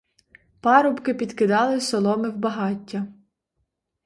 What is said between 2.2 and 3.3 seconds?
в багаття.